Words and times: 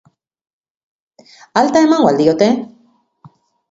Alta 1.63 1.87
emango 1.91 2.11
al 2.15 2.21
diote? 2.25 2.53